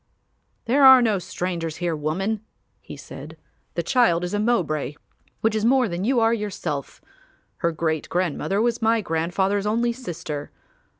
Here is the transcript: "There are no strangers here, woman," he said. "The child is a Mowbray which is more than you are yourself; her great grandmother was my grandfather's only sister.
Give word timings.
"There 0.65 0.83
are 0.83 0.99
no 0.99 1.19
strangers 1.19 1.75
here, 1.75 1.95
woman," 1.95 2.41
he 2.79 2.97
said. 2.97 3.37
"The 3.75 3.83
child 3.83 4.23
is 4.23 4.33
a 4.33 4.39
Mowbray 4.39 4.95
which 5.41 5.53
is 5.53 5.63
more 5.63 5.87
than 5.87 6.03
you 6.05 6.19
are 6.19 6.33
yourself; 6.33 7.01
her 7.57 7.71
great 7.71 8.09
grandmother 8.09 8.59
was 8.63 8.81
my 8.81 9.01
grandfather's 9.01 9.67
only 9.67 9.93
sister. 9.93 10.49